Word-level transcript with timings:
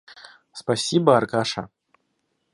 Спасибо, 0.61 1.15
Аркаша. 1.17 1.69